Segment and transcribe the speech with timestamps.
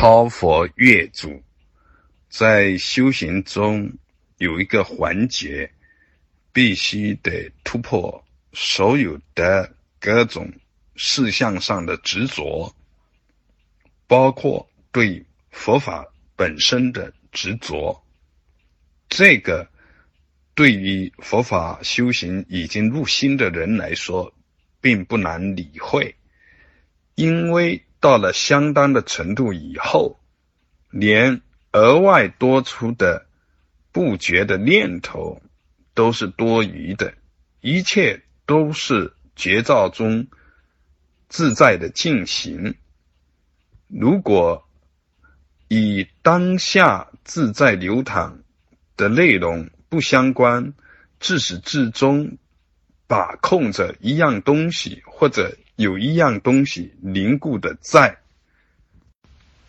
[0.00, 1.42] 超佛越主，
[2.30, 3.92] 在修行中
[4.38, 5.70] 有一个环节，
[6.54, 8.24] 必须得突破
[8.54, 10.50] 所有的各种
[10.96, 12.74] 事项上的执着，
[14.06, 18.02] 包括对佛法本身的执着。
[19.10, 19.68] 这个
[20.54, 24.32] 对于佛法修行已经入心的人来说，
[24.80, 26.16] 并不难理会，
[27.16, 27.78] 因为。
[28.00, 30.18] 到了相当的程度以后，
[30.90, 31.42] 连
[31.72, 33.26] 额外多出的
[33.92, 35.42] 不觉的念头
[35.92, 37.12] 都是多余的，
[37.60, 40.26] 一切都是觉照中
[41.28, 42.74] 自在的进行。
[43.86, 44.66] 如果
[45.68, 48.42] 与当下自在流淌
[48.96, 50.72] 的内容不相关，
[51.20, 52.38] 自始至终
[53.06, 55.54] 把控着一样东西或者。
[55.80, 58.18] 有一样东西凝固的在，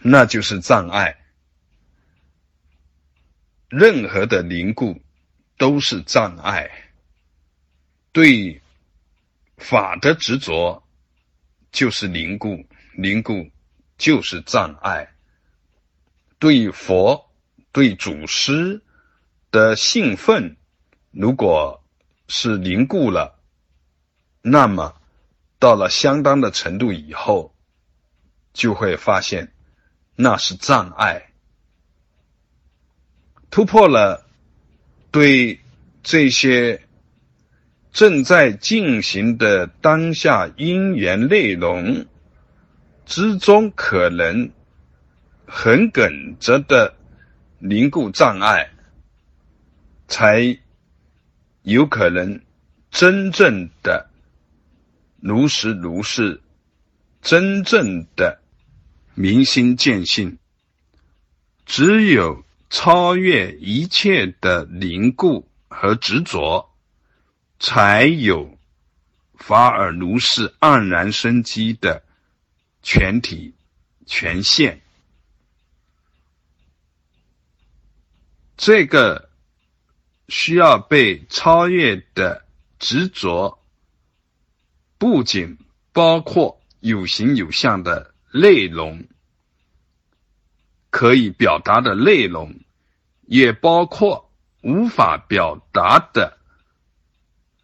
[0.00, 1.16] 那就是障碍。
[3.68, 5.00] 任何的凝固
[5.56, 6.68] 都是障碍。
[8.10, 8.60] 对
[9.56, 10.82] 法的执着
[11.70, 12.66] 就是凝固，
[12.96, 13.48] 凝固
[13.96, 15.14] 就是障碍。
[16.40, 17.30] 对佛、
[17.70, 18.82] 对祖师
[19.52, 20.56] 的兴奋，
[21.12, 21.84] 如果
[22.26, 23.38] 是凝固了，
[24.42, 24.99] 那么。
[25.60, 27.54] 到了相当的程度以后，
[28.52, 29.52] 就会发现
[30.16, 31.30] 那是障碍。
[33.50, 34.26] 突破了
[35.10, 35.60] 对
[36.02, 36.82] 这些
[37.92, 42.06] 正在进行的当下因缘内容
[43.04, 44.50] 之中可能
[45.46, 46.94] 很梗着的
[47.58, 48.70] 凝固障碍，
[50.08, 50.58] 才
[51.62, 52.40] 有可能
[52.90, 54.09] 真正的。
[55.20, 56.40] 如实如是，
[57.20, 58.40] 真正的
[59.14, 60.38] 明心见性，
[61.66, 66.70] 只有超越一切的凝固和执着，
[67.58, 68.58] 才有
[69.34, 72.02] 法尔如是黯然生机的
[72.82, 73.54] 全体
[74.06, 74.80] 全现。
[78.56, 79.28] 这个
[80.28, 82.46] 需要被超越的
[82.78, 83.59] 执着。
[85.00, 85.56] 不仅
[85.94, 89.02] 包括有形有相的内容，
[90.90, 92.54] 可以表达的内容，
[93.22, 96.36] 也包括无法表达的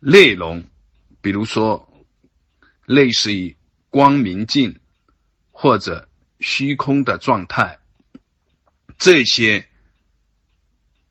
[0.01, 0.65] 内容，
[1.21, 1.87] 比如说
[2.87, 3.55] 类似于
[3.91, 4.81] 光明镜
[5.51, 6.09] 或者
[6.41, 7.79] 虚空的状态，
[8.97, 9.69] 这些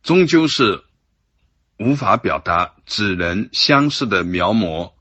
[0.01, 0.83] 终究是
[1.77, 4.94] 无法表达，只能相似的描摹。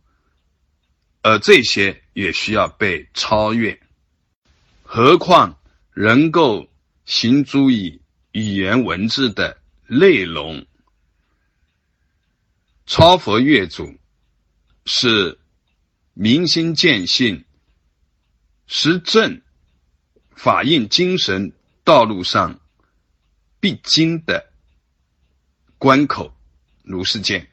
[1.24, 3.80] 而这些也需要被超越，
[4.82, 5.58] 何况
[5.94, 6.68] 能够
[7.06, 7.98] 行诸于
[8.32, 10.66] 语言文字的内容。
[12.84, 13.96] 超佛越主
[14.84, 15.38] 是
[16.12, 17.42] 明心见性、
[18.66, 19.40] 实证
[20.36, 21.50] 法印精神
[21.84, 22.60] 道路上
[23.60, 24.52] 必经的
[25.78, 26.36] 关口，
[26.82, 27.48] 如是见。